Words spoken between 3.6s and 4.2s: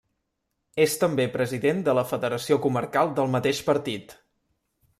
partit.